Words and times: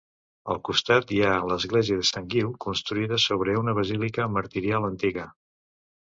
Al 0.51 0.59
costat 0.69 1.11
hi 1.15 1.19
ha 1.25 1.33
l'església 1.51 1.97
de 1.99 2.05
Sant 2.11 2.31
Guiu, 2.35 2.49
construïda 2.65 3.21
sobre 3.27 3.59
una 3.61 3.77
basílica 3.83 4.27
martirial 4.39 4.91
antiga. 4.91 5.29